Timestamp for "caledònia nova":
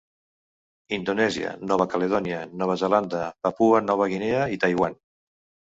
1.91-2.79